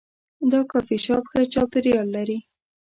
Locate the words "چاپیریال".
1.53-2.07